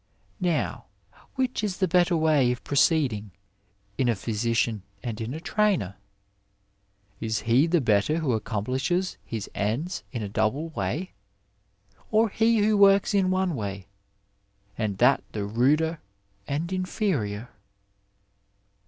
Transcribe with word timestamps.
Now 0.39 0.85
which 1.35 1.63
is 1.63 1.77
the 1.77 1.87
better 1.87 2.17
way 2.17 2.51
of 2.51 2.63
prooeecKag 2.63 3.29
in 3.99 4.09
a 4.09 4.15
physiciaii 4.15 4.81
and 5.03 5.21
in 5.21 5.31
a 5.35 5.39
trainer? 5.39 5.93
Is 7.19 7.41
he 7.41 7.67
the 7.67 7.81
better 7.81 8.17
who 8.17 8.31
accomplishes 8.33 9.17
his 9.23 9.47
ends 9.53 10.01
in 10.11 10.23
a 10.23 10.27
double 10.27 10.69
way, 10.69 11.11
or 12.09 12.29
he 12.29 12.57
who 12.65 12.77
works 12.77 13.13
in 13.13 13.29
one 13.29 13.53
way, 13.55 13.85
and 14.75 14.97
that 14.97 15.23
the 15.33 15.41
mder 15.41 15.99
and 16.47 16.73
inferior 16.73 17.49